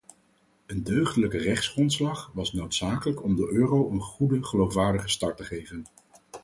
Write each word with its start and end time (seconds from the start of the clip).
Een 0.67 0.83
deugdelijke 0.83 1.37
rechtsgrondslag 1.37 2.31
was 2.33 2.53
noodzakelijk 2.53 3.23
om 3.23 3.35
de 3.35 3.51
euro 3.51 3.89
een 3.91 4.01
goede, 4.01 4.43
geloofwaardige 4.45 5.07
start 5.07 5.37
te 5.37 5.43
geven. 5.43 5.85